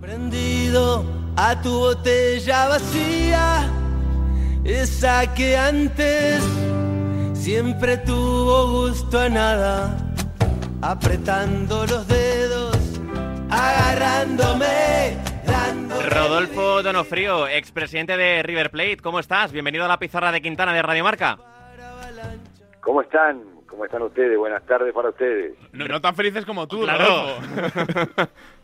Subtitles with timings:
[0.00, 1.04] Prendido
[1.36, 3.68] a tu botella vacía,
[4.64, 6.40] esa que antes
[7.34, 9.96] siempre tuvo gusto a nada,
[10.82, 12.76] apretando los dedos,
[13.50, 15.18] agarrándome.
[16.10, 19.50] Rodolfo Donofrío, expresidente de River Plate, ¿cómo estás?
[19.50, 21.38] Bienvenido a la pizarra de Quintana de Radio Marca.
[22.80, 23.42] ¿Cómo están?
[23.68, 24.38] ¿Cómo están ustedes?
[24.38, 25.54] Buenas tardes para ustedes.
[25.72, 27.38] No, tan felices como tú, claro.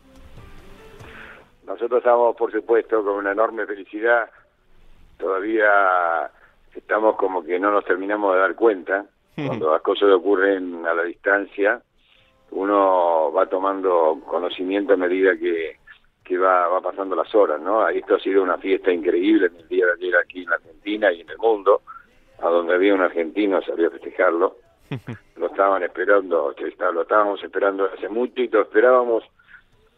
[1.65, 4.29] Nosotros estamos, por supuesto, con una enorme felicidad.
[5.17, 6.29] Todavía
[6.75, 9.05] estamos como que no nos terminamos de dar cuenta.
[9.35, 11.81] Cuando las cosas ocurren a la distancia,
[12.51, 15.77] uno va tomando conocimiento a medida que,
[16.23, 17.85] que va, va pasando las horas, ¿no?
[17.89, 21.11] Esto ha sido una fiesta increíble en el día de ayer aquí en la Argentina
[21.11, 21.81] y en el mundo,
[22.41, 24.55] a donde había un argentino, salió a festejarlo.
[25.35, 26.55] Lo estaban esperando,
[26.93, 29.23] lo estábamos esperando hace mucho y lo esperábamos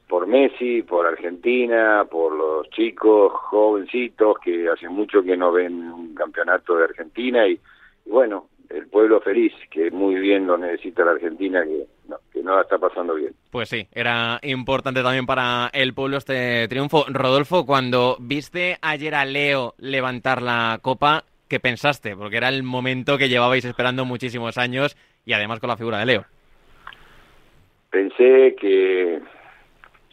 [0.08, 6.16] por Messi, por Argentina, por los chicos jovencitos que hace mucho que no ven un
[6.16, 7.60] campeonato de Argentina y,
[8.06, 12.56] bueno, el pueblo feliz, que muy bien lo necesita la Argentina, que no, que no
[12.56, 13.34] la está pasando bien.
[13.52, 17.06] Pues sí, era importante también para el pueblo este triunfo.
[17.10, 22.16] Rodolfo, cuando viste ayer a Leo levantar la copa, ¿qué pensaste?
[22.16, 26.06] Porque era el momento que llevabais esperando muchísimos años y además con la figura de
[26.06, 26.26] Leo.
[27.90, 29.22] Pensé que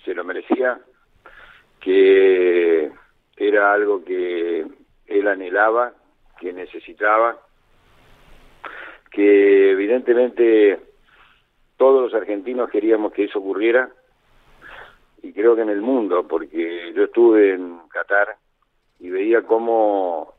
[0.05, 0.79] se lo merecía,
[1.81, 2.91] que
[3.37, 4.67] era algo que
[5.07, 5.93] él anhelaba,
[6.39, 7.39] que necesitaba,
[9.11, 10.79] que evidentemente
[11.77, 13.91] todos los argentinos queríamos que eso ocurriera
[15.23, 18.37] y creo que en el mundo, porque yo estuve en Qatar
[19.01, 20.35] y veía cómo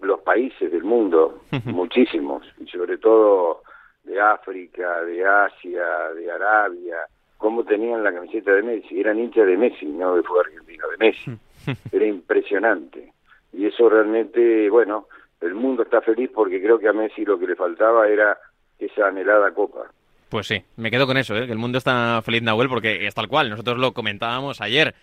[0.00, 3.62] los países del mundo, muchísimos, y sobre todo
[4.04, 6.98] de África, de Asia, de Arabia,
[7.38, 9.00] cómo tenían la camiseta de Messi.
[9.00, 11.38] Eran hinchas de Messi, no de fútbol argentino, de Messi.
[11.92, 13.12] Era impresionante.
[13.52, 15.06] Y eso realmente, bueno,
[15.40, 18.36] el mundo está feliz porque creo que a Messi lo que le faltaba era
[18.78, 19.90] esa anhelada copa.
[20.28, 21.46] Pues sí, me quedo con eso, ¿eh?
[21.46, 23.48] que el mundo está feliz, Nahuel, porque es tal cual.
[23.48, 24.94] Nosotros lo comentábamos ayer.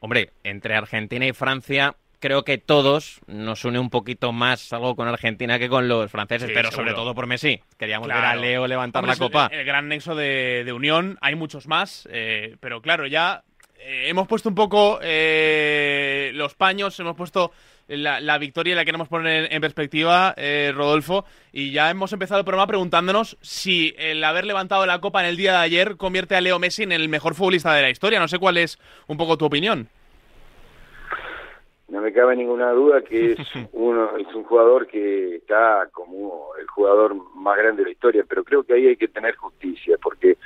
[0.00, 5.06] Hombre, entre Argentina y Francia creo que todos nos une un poquito más algo con
[5.06, 7.60] Argentina que con los franceses, pero sobre todo por Messi.
[7.76, 9.50] Queríamos ver a Leo levantar la copa.
[9.52, 13.44] El, gran nexo de, unión, hay muchos más, eh, pero claro, ya
[13.78, 17.52] eh, hemos puesto un poco eh, los paños, hemos puesto
[17.88, 20.34] la, victoria la queremos poner en, perspectiva,
[20.72, 25.26] Rodolfo, y ya hemos empezado el programa preguntándonos si el haber levantado la copa en
[25.26, 28.18] el día de ayer convierte a Leo Messi en el mejor futbolista de la historia.
[28.18, 29.90] No sé cuál es un poco tu opinión
[31.94, 33.38] no me cabe ninguna duda que es
[33.72, 38.42] uno es un jugador que está como el jugador más grande de la historia, pero
[38.42, 40.36] creo que ahí hay que tener justicia porque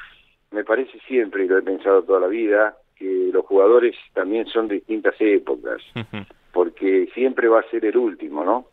[0.50, 4.69] me parece siempre y lo he pensado toda la vida que los jugadores también son
[4.69, 5.81] de distintas épocas,
[6.53, 8.66] porque siempre va a ser el último, ¿no?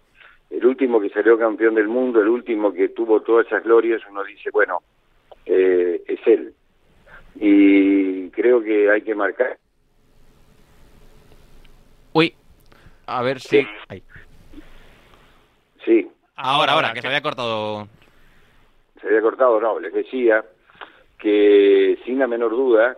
[0.50, 4.24] El último que salió campeón del mundo, el último que tuvo todas esas glorias, uno
[4.24, 4.80] dice, bueno,
[5.46, 6.53] eh, es él.
[7.35, 9.58] Y creo que hay que marcar.
[13.05, 13.66] A ver si.
[15.83, 16.09] Sí.
[16.35, 17.88] Ahora, ahora, que se había cortado.
[18.99, 19.79] Se había cortado, no.
[19.79, 20.43] Les decía
[21.17, 22.97] que, sin la menor duda,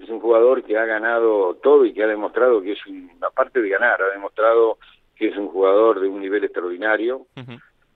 [0.00, 3.60] es un jugador que ha ganado todo y que ha demostrado que es, un, aparte
[3.60, 4.78] de ganar, ha demostrado
[5.16, 7.26] que es un jugador de un nivel extraordinario,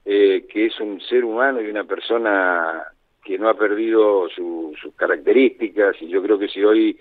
[0.05, 2.83] eh, que es un ser humano y una persona
[3.23, 6.99] que no ha perdido sus características y yo creo que si hoy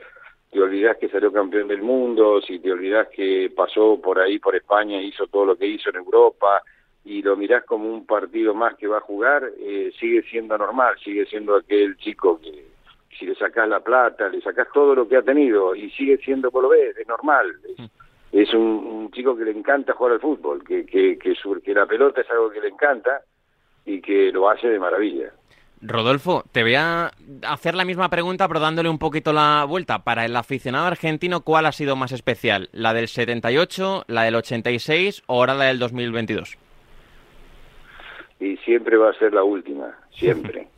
[0.54, 4.54] te olvidas que salió campeón del mundo, si te olvidas que pasó por ahí, por
[4.54, 6.62] España, hizo todo lo que hizo en Europa,
[7.04, 10.94] y lo mirás como un partido más que va a jugar, eh, sigue siendo normal,
[11.02, 12.66] sigue siendo aquel chico que
[13.18, 16.52] si le sacás la plata, le sacás todo lo que ha tenido y sigue siendo,
[16.52, 17.52] por lo ves, es normal.
[18.30, 21.34] Es, un, chico que le encanta jugar al fútbol, que, que, que,
[21.64, 23.22] que la pelota es algo que le encanta
[23.84, 25.32] y que lo hace de maravilla.
[25.86, 27.10] Rodolfo, te voy a
[27.46, 30.02] hacer la misma pregunta, pero dándole un poquito la vuelta.
[30.02, 32.70] Para el aficionado argentino, ¿cuál ha sido más especial?
[32.72, 36.56] ¿La del 78, la del 86 o ahora la del 2022?
[38.40, 40.68] Y siempre va a ser la última, siempre.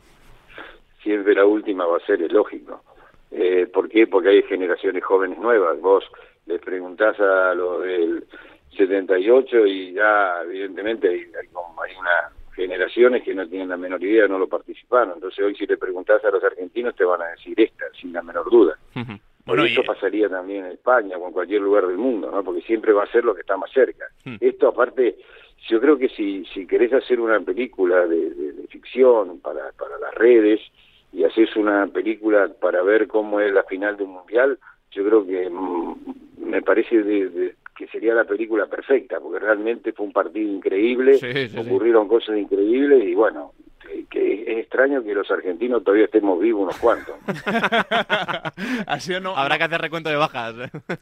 [1.03, 2.83] siempre la última va a ser, es lógico.
[3.31, 4.07] Eh, ¿Por qué?
[4.07, 5.79] Porque hay generaciones jóvenes nuevas.
[5.79, 6.03] Vos
[6.45, 8.25] les preguntás a los del
[8.75, 14.39] 78 y ya, evidentemente, hay, hay una generaciones que no tienen la menor idea, no
[14.39, 15.13] lo participaron.
[15.13, 18.21] Entonces hoy si le preguntás a los argentinos te van a decir esta, sin la
[18.21, 18.77] menor duda.
[19.45, 22.43] Por eso pasaría también en España o en cualquier lugar del mundo, ¿no?
[22.43, 24.05] porque siempre va a ser lo que está más cerca.
[24.41, 25.15] Esto aparte,
[25.69, 30.59] yo creo que si, si querés hacer una película de, ficción para, para las redes
[31.13, 34.59] y haces una película para ver cómo es la final de un mundial,
[34.91, 40.11] yo creo que mm, parece de, que sería la película perfecta, porque realmente fue un
[40.11, 41.19] partido increíble,
[41.57, 43.53] ocurrieron cosas increíbles y bueno,
[44.05, 47.15] que es extraño que los argentinos todavía estemos vivos unos cuantos.
[48.87, 50.55] Así o no, Habrá que hacer recuento de bajas.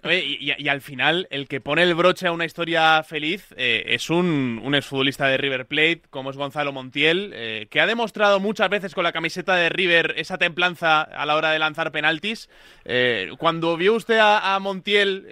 [0.03, 4.61] y, al final, el que pone el broche a una historia feliz eh, es un,
[4.63, 8.93] un, exfutbolista de River Plate, como es Gonzalo Montiel, eh, que ha demostrado muchas veces
[8.93, 12.49] con la camiseta de River esa templanza a la hora de lanzar penaltis.
[12.85, 15.27] Eh, cuando vio usted a, Montiel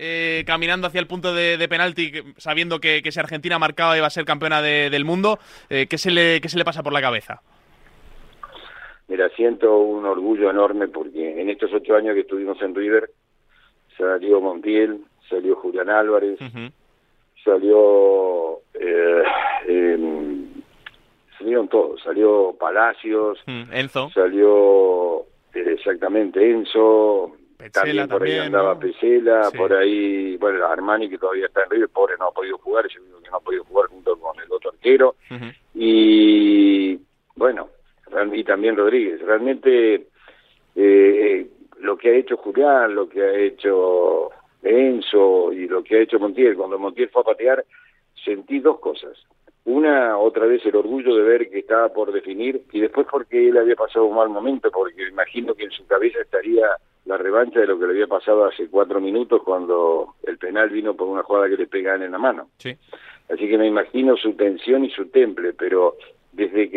[0.45, 4.61] caminando hacia el punto de, penalti, sabiendo que, si Argentina marcaba iba a ser campeona
[4.61, 5.39] del mundo,
[5.69, 7.41] ¿qué, se le, ¿qué se le pasa por la cabeza?
[9.13, 13.11] Mira, siento un orgullo enorme porque en estos ocho años que estuvimos en River
[13.95, 16.39] salió Montiel, salió Julián Álvarez,
[17.45, 19.23] salió eh,
[19.67, 20.47] em,
[21.37, 25.19] salieron todos, salió Palacios, Enzo, salió
[25.53, 27.37] eh, exactamente Enzo,
[27.71, 32.15] también por ahí andaba Pesela, por ahí, bueno, Armani que todavía está en River, pobre
[32.17, 34.71] no ha podido jugar, yo digo que no ha podido jugar junto con el otro
[34.71, 35.15] arquero,
[35.75, 36.99] y
[37.35, 37.69] bueno,
[38.33, 39.21] y también Rodríguez.
[39.21, 40.07] Realmente
[40.75, 41.47] eh,
[41.79, 44.29] lo que ha hecho Julián, lo que ha hecho
[44.61, 47.65] Enzo y lo que ha hecho Montiel, cuando Montiel fue a patear,
[48.23, 49.17] sentí dos cosas.
[49.65, 53.57] Una, otra vez el orgullo de ver que estaba por definir y después porque él
[53.57, 56.67] había pasado un mal momento, porque imagino que en su cabeza estaría
[57.05, 60.95] la revancha de lo que le había pasado hace cuatro minutos cuando el penal vino
[60.95, 62.49] por una jugada que le pegan en la mano.
[62.57, 62.75] Sí.
[63.29, 65.95] Así que me imagino su tensión y su temple, pero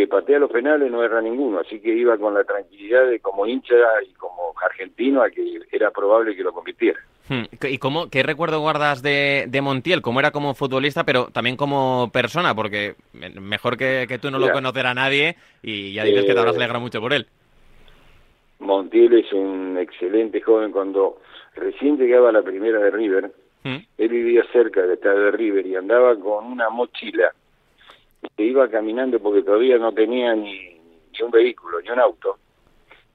[0.06, 3.46] que patea los penales no erra ninguno, así que iba con la tranquilidad de como
[3.46, 3.74] hincha
[4.08, 7.00] y como argentino a que era probable que lo convirtiera.
[7.28, 7.44] Hmm.
[7.68, 10.02] ¿Y cómo, qué recuerdo guardas de, de Montiel?
[10.02, 12.54] ¿Cómo era como futbolista, pero también como persona?
[12.54, 12.94] Porque
[13.40, 16.80] mejor que, tú no lo conocerá nadie y ya dices que te habrás eh, alegrado
[16.80, 17.26] mucho por él.
[18.60, 20.70] Montiel es un excelente joven.
[20.70, 21.18] Cuando
[21.56, 23.32] recién llegaba a la primera de River,
[23.64, 23.76] hmm.
[23.98, 27.32] él vivía cerca del estadio de River y andaba con una mochila
[28.36, 30.80] se iba caminando porque todavía no tenía ni,
[31.22, 32.36] un vehículo, ni un auto,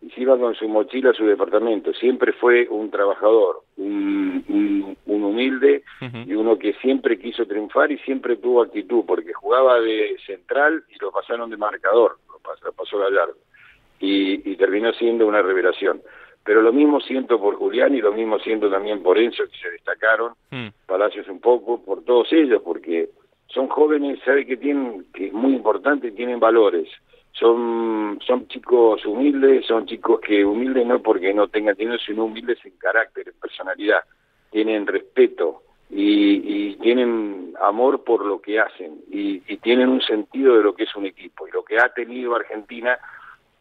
[0.01, 1.93] y se iba con su mochila a su departamento.
[1.93, 4.43] Siempre fue un trabajador, un,
[5.05, 5.83] un, humilde
[6.25, 10.97] y uno que siempre quiso triunfar y siempre tuvo actitud, porque jugaba de central y
[10.99, 13.37] lo pasaron de marcador, lo pasó, pasó Gallardo,
[13.99, 16.01] y, y terminó siendo una revelación.
[16.43, 19.69] Pero lo mismo siento por Julián y lo mismo siento también por Enzo, que se
[19.69, 20.67] destacaron, mm.
[20.87, 23.09] Palacios un poco, por todos ellos, porque
[23.53, 26.87] son jóvenes, sabe que tienen, que es muy importante, tienen valores.
[27.33, 32.59] Son, son chicos humildes, son chicos que humildes no porque no tengan dinero, sino humildes
[32.65, 33.99] en carácter, en personalidad.
[34.51, 40.63] Tienen respeto y, tienen amor por lo que hacen y, y tienen un sentido de
[40.63, 41.47] lo que es un equipo.
[41.47, 42.97] Y lo que ha tenido Argentina,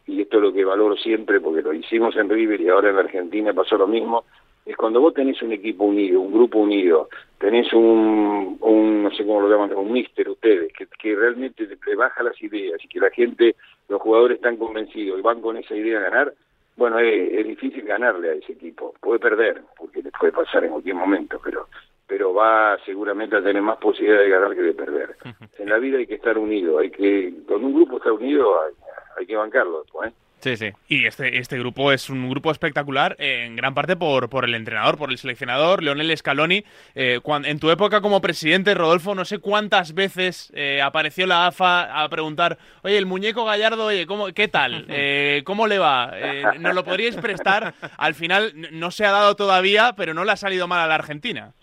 [0.07, 2.97] y esto es lo que valoro siempre porque lo hicimos en River y ahora en
[2.97, 4.25] Argentina pasó lo mismo,
[4.65, 7.09] es cuando vos tenés un equipo unido, un grupo unido,
[7.39, 11.95] tenés un, un no sé cómo lo llaman, un mister ustedes, que, que realmente le
[11.95, 13.55] baja las ideas y que la gente,
[13.89, 16.33] los jugadores están convencidos y van con esa idea a ganar,
[16.77, 18.93] bueno, es, difícil ganarle a ese equipo.
[18.99, 21.67] Puede perder, porque le puede pasar en cualquier momento, pero
[22.07, 25.15] pero va seguramente a tener más posibilidad de ganar que de perder.
[25.59, 28.73] En la vida hay que estar unido, hay que, con un grupo estar unido hay,
[29.17, 29.85] hay que bancarlo.
[30.03, 30.11] ¿eh?
[30.41, 30.71] Sí, sí.
[30.87, 34.97] Y este, este grupo es un grupo espectacular, en gran parte por, por el entrenador,
[34.97, 36.65] por el seleccionador, Leonel Scaloni.
[36.95, 42.03] Eh, en tu época como presidente, Rodolfo, no sé cuántas veces eh, apareció la AFA
[42.03, 44.85] a preguntar, oye, el muñeco Gallardo, oye, ¿cómo, ¿qué tal?
[45.03, 46.13] Eh, ¿Cómo le va?
[46.59, 47.73] ¿Nos lo podríais prestar?
[47.97, 50.95] Al final no se ha dado todavía, pero no le ha salido mal a la
[50.95, 51.53] Argentina.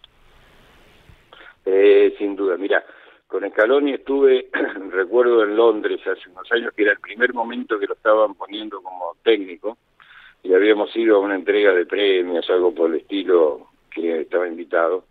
[2.19, 2.83] sin duda, mira,
[3.28, 4.49] con Scaloni estuve,
[4.90, 8.82] recuerdo en Londres hace unos años, que era el primer momento que lo estaban poniendo
[8.82, 9.76] como técnico,
[10.42, 15.04] y habíamos ido a una entrega de premios, algo por el estilo que estaba invitado,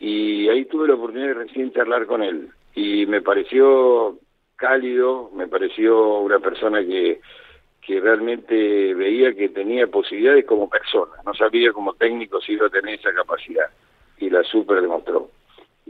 [0.00, 4.18] y ahí tuve la oportunidad de recién charlar con él, y me pareció
[4.56, 7.20] cálido, me pareció una persona que,
[7.80, 12.70] que realmente veía que tenía posibilidades como persona, no sabía como técnico si iba a
[12.70, 13.70] tener esa capacidad,
[14.18, 15.30] y la super demostró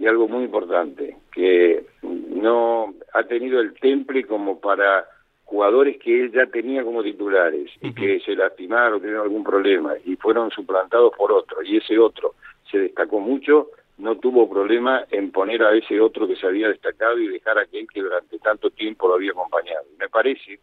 [0.03, 5.07] y algo muy importante, que no ha tenido el temple como para
[5.45, 10.17] jugadores que él ya tenía como titulares y que se lastimaron, tuvieron algún problema y
[10.17, 12.35] fueron suplantados por otro y ese otro
[12.69, 13.69] se destacó mucho,
[13.99, 17.63] no tuvo problema en poner a ese otro que se había destacado y dejar a
[17.63, 19.85] aquel que durante tanto tiempo lo había acompañado.
[20.01, 20.59] Me parece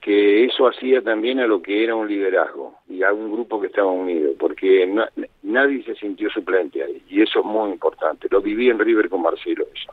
[0.00, 3.66] que eso hacía también a lo que era un liderazgo y a un grupo que
[3.66, 4.86] estaba unido, porque
[5.44, 8.26] nadie se sintió suplente ahí, y eso es muy importante.
[8.30, 9.92] Lo viví en River con Marcelo eso.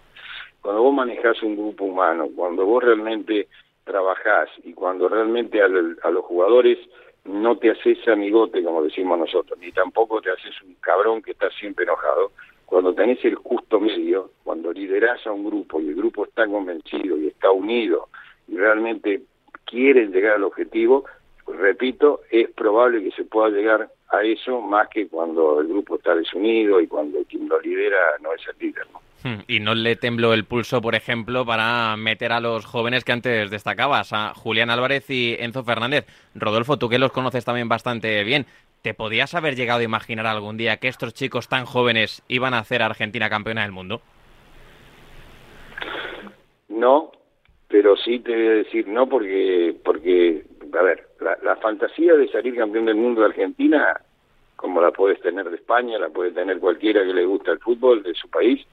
[0.61, 3.47] Cuando vos manejás un grupo humano, cuando vos realmente
[3.83, 6.77] trabajás y cuando realmente a, los jugadores
[7.25, 11.49] no te haces amigote, como decimos nosotros, ni tampoco te haces un cabrón que está
[11.51, 12.31] siempre enojado.
[12.65, 17.17] Cuando tenés el justo medio, cuando liderás a un grupo y el grupo está convencido
[17.17, 18.07] y está unido
[18.47, 19.23] y realmente
[19.65, 21.05] quieren llegar al objetivo,
[21.47, 26.13] repito, es probable que se pueda llegar a eso más que cuando el grupo está
[26.15, 28.85] desunido y cuando quien lo lidera no es el líder.
[28.91, 29.01] ¿no?
[29.23, 33.11] Hmm, y no le tembló el pulso, por ejemplo, para meter a los jóvenes que
[33.11, 36.05] antes destacabas, a Julián Álvarez y Enzo Fernández.
[36.33, 38.47] Rodolfo, tú que los conoces también bastante bien,
[38.81, 42.59] ¿te podías haber llegado a imaginar algún día que estos chicos tan jóvenes iban a
[42.59, 44.01] hacer a Argentina campeona del mundo?
[46.67, 47.11] No,
[47.67, 51.30] pero sí te voy a decir no porque, porque a ver, la, la
[51.61, 53.99] fantasía de salir campeón del mundo de Argentina,
[54.55, 58.03] como la puedes tener de España, la puede tener cualquiera que le gusta el fútbol
[58.03, 58.65] de su país,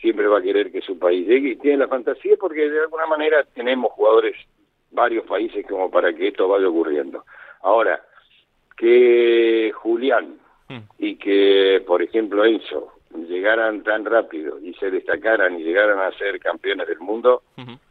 [0.00, 3.06] siempre va a querer que su país llegue y tiene la fantasía porque de alguna
[3.06, 4.36] manera tenemos jugadores,
[4.90, 7.24] varios países como para que esto vaya ocurriendo.
[7.62, 8.00] Ahora,
[8.76, 10.36] que Julián
[10.68, 10.78] hmm.
[10.98, 16.38] y que, por ejemplo, Enzo llegaran tan rápido y se destacaran y llegaran a ser
[16.38, 17.42] campeones del mundo,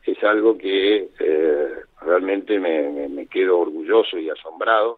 [0.05, 1.67] es algo que eh,
[2.01, 4.97] realmente me, me, quedo orgulloso y asombrado,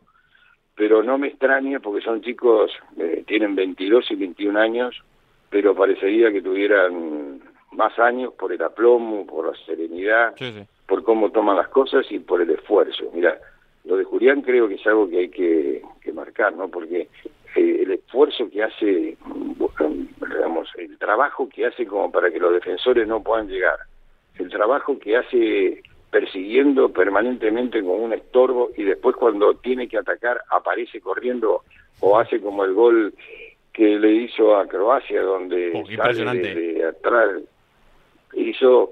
[0.76, 5.04] pero no me extraña porque son chicos, eh, tienen 22 y 21 años,
[5.50, 10.36] pero parecería que tuvieran más años por el aplomo, por la serenidad,
[10.88, 13.12] por cómo toman las cosas y por el esfuerzo.
[13.14, 13.38] Mira,
[13.86, 15.82] lo de Julián creo que es algo que hay que,
[16.14, 16.68] marcar, ¿no?
[16.68, 17.08] Porque
[17.56, 19.18] eh, el esfuerzo que hace,
[20.20, 23.80] digamos, el trabajo que hace como para que los defensores no puedan llegar,
[24.38, 30.42] el trabajo que hace persiguiendo permanentemente con un estorbo y después cuando tiene que atacar
[30.50, 31.62] aparece corriendo
[32.02, 33.14] o hace como el gol
[33.72, 37.30] que le hizo a Croacia, donde oh, sale de, atrás.
[38.34, 38.92] Hizo,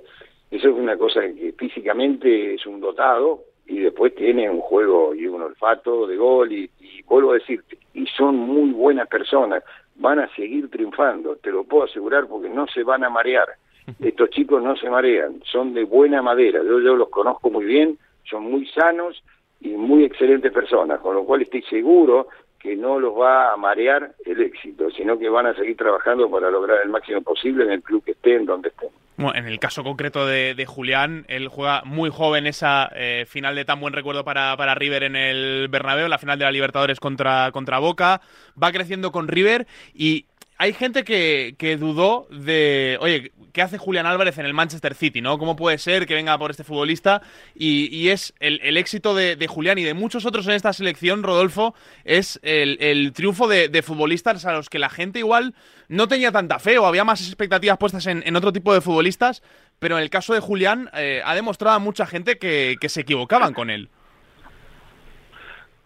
[0.49, 5.27] eso es una cosa que físicamente es un dotado y después tiene un juego y
[5.27, 9.63] un olfato de gol y, y vuelvo a decirte, y son muy buenas personas,
[9.95, 13.47] van a seguir triunfando, te lo puedo asegurar porque no se van a marear.
[13.99, 17.97] Estos chicos no se marean, son de buena madera, yo, yo los conozco muy bien,
[18.23, 19.23] son muy sanos
[19.61, 22.27] y muy excelentes personas, con lo cual estoy seguro
[22.59, 26.49] que no los va a marear el éxito, sino que van a seguir trabajando para
[26.49, 28.89] lograr el máximo posible en el club que estén, donde estén.
[29.19, 33.65] Bueno, en el caso concreto de, Julián, él juega muy joven esa eh, final de
[33.65, 37.51] tan buen recuerdo para, para, River en el Bernabéu, la final de la Libertadores contra,
[37.51, 38.21] contra Boca,
[38.61, 40.27] va creciendo con River y
[40.59, 45.21] hay gente que, que, dudó de, oye, ¿qué hace Julián Álvarez en el Manchester City?
[45.21, 45.37] ¿no?
[45.39, 47.21] ¿Cómo puede ser que venga por este futbolista?
[47.55, 52.41] Y, es el, éxito de, Julián y de muchos otros en esta selección, Rodolfo, es
[52.43, 55.55] el, triunfo de, futbolistas a los que la gente igual
[55.87, 59.41] no tenía tanta fe o había más expectativas puestas en, otro tipo de futbolistas,
[59.79, 63.53] pero en el caso de Julián eh, ha demostrado a mucha gente que se equivocaban
[63.53, 63.87] con él.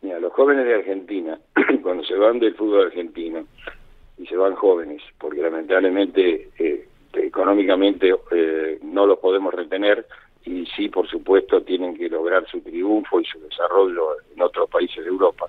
[0.01, 1.39] Mira, los jóvenes de Argentina,
[1.83, 3.45] cuando se van del fútbol argentino,
[4.17, 10.05] y se van jóvenes, porque lamentablemente eh, económicamente eh, no los podemos retener
[10.45, 15.03] y sí, por supuesto, tienen que lograr su triunfo y su desarrollo en otros países
[15.03, 15.47] de Europa.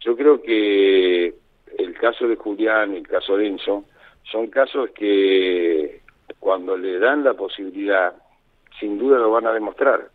[0.00, 1.34] Yo creo que
[1.78, 3.84] el caso de Julián y el caso de Enzo
[4.30, 6.00] son casos que
[6.38, 8.14] cuando le dan la posibilidad,
[8.78, 10.08] sin duda lo van a demostrar.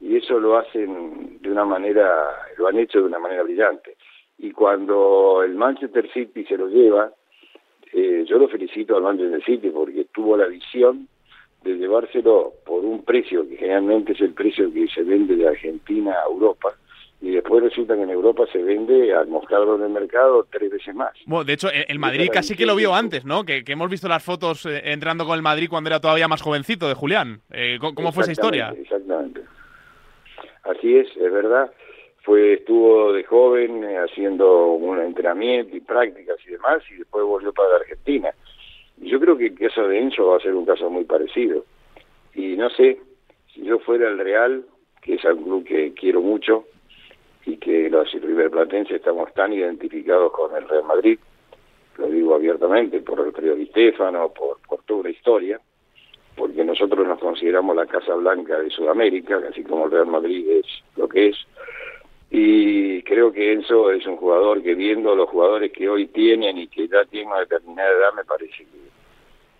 [0.00, 3.96] Y eso lo hacen de una manera, lo han hecho de una manera brillante.
[4.38, 7.12] Y cuando el Manchester City se lo lleva,
[7.94, 11.06] eh, yo lo felicito al Manchester City porque tuvo la visión
[11.62, 16.12] de llevárselo por un precio que generalmente es el precio que se vende de Argentina
[16.12, 16.74] a Europa
[17.20, 20.94] y después resulta que en Europa se vende al mostrarlo en el mercado tres veces
[20.94, 21.12] más.
[21.24, 23.44] Bueno, de hecho, el Madrid casi que lo vio antes, ¿no?
[23.44, 26.88] Que, hemos visto las fotos eh, entrando con el Madrid cuando era todavía más jovencito
[26.88, 27.40] de Julián.
[27.50, 28.74] Eh, ¿Cómo fue esa historia?
[28.76, 29.40] Exactamente.
[30.64, 31.70] Así es, es verdad
[32.24, 37.52] fue estuvo de joven eh, haciendo un entrenamiento y prácticas y demás y después volvió
[37.52, 38.30] para la Argentina.
[39.00, 41.66] Y yo creo que el caso de Enzo va a ser un caso muy parecido.
[42.34, 42.98] Y no sé,
[43.52, 44.64] si yo fuera el Real,
[45.02, 46.64] que es un club que quiero mucho
[47.44, 48.08] y que los
[48.50, 51.18] Platense estamos tan identificados con el Real Madrid,
[51.98, 55.60] lo digo abiertamente, por el Di Stefano, por, toda una historia,
[56.36, 60.66] porque nosotros nos consideramos la Casa Blanca de Sudamérica, así como el Real Madrid es
[60.96, 61.36] lo que es,
[62.30, 66.66] y creo que Enzo es un jugador que viendo los jugadores que hoy tienen y
[66.68, 68.64] que ya tienen una determinada edad, me parece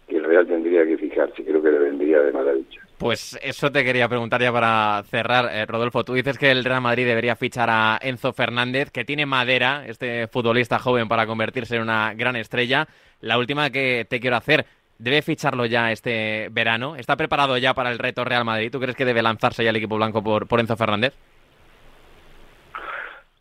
[0.09, 2.81] que, el Real tendría que fijarse, creo que le vendría de maravilla.
[2.99, 6.05] Pues eso te quería preguntar ya para cerrar, eh, Rodolfo.
[6.05, 10.29] Tú dices que el Real Madrid debería fichar a Enzo Fernández, que tiene madera, este
[10.29, 12.87] futbolista joven, para convertirse en una gran estrella.
[13.21, 14.67] La última que te quiero hacer,
[14.99, 16.97] ¿debe ficharlo ya este verano?
[16.97, 18.71] ¿Está preparado ya para el reto Real Madrid?
[18.71, 21.15] ¿Tú crees que debe lanzarse ya el equipo blanco por, por Enzo Fernández?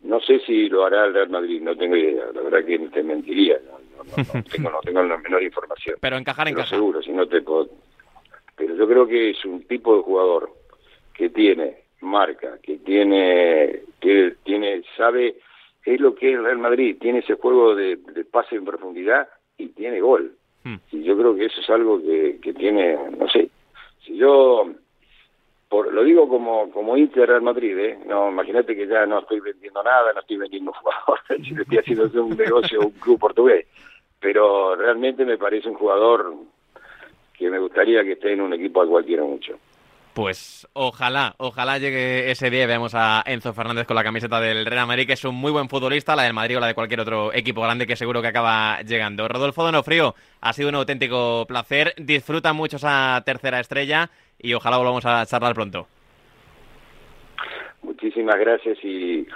[0.04, 2.26] No sé si lo hará el Real Madrid, no tengo idea.
[2.34, 3.58] La verdad que te mentiría.
[3.96, 5.96] No, tengo, no tengo la menor información.
[6.00, 6.68] Pero encajar, encajar.
[6.68, 7.68] seguro, si no te puedo...
[8.56, 10.50] Pero yo creo que es un tipo de jugador
[11.14, 15.36] que tiene marca, que tiene, que tiene, sabe,
[15.84, 17.98] es lo que es el Real Madrid, tiene ese juego de,
[18.30, 20.36] pase en profundidad y tiene gol.
[20.62, 20.76] Hmm.
[20.92, 23.48] Y yo creo que eso es algo que, que tiene, no sé,
[24.04, 24.70] si yo
[25.82, 27.98] lo digo como, como Inter Real Madrid, ¿eh?
[28.06, 32.36] No, imagínate que ya no estoy vendiendo nada, no estoy vendiendo jugadores, estoy haciendo un
[32.36, 33.66] negocio, un club portugués.
[34.20, 36.34] Pero realmente me parece un jugador
[37.36, 39.58] que me gustaría que esté en un equipo al cual quiero mucho.
[40.14, 44.64] Pues ojalá, ojalá llegue ese día y veamos a Enzo Fernández con la camiseta del
[44.64, 47.00] Real Madrid, que es un muy buen futbolista, la del Madrid o la de cualquier
[47.00, 49.26] otro equipo grande que seguro que acaba llegando.
[49.26, 51.94] Rodolfo Donofrío, ha sido un auténtico placer.
[51.96, 55.86] Disfruta mucho esa tercera estrella y ojalá volvamos a charlar pronto.
[57.82, 59.26] Muchísimas gracias y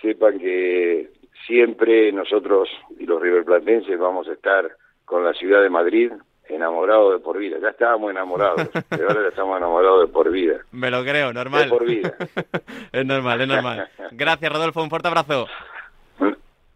[0.00, 1.10] sepan que
[1.46, 2.68] siempre nosotros
[2.98, 4.70] y los riverplatenses vamos a estar
[5.04, 6.12] con la ciudad de Madrid
[6.48, 7.58] enamorado de por vida.
[7.60, 10.58] Ya estábamos enamorados, pero ahora ya estamos enamorados de por vida.
[10.72, 11.64] Me lo creo, normal.
[11.64, 12.14] De por vida.
[12.92, 13.88] es normal, es normal.
[14.12, 14.82] Gracias, Rodolfo.
[14.82, 15.46] Un fuerte abrazo.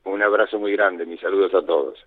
[0.05, 1.07] Un abrazo muy grande.
[1.07, 1.99] Mis saludos a todos.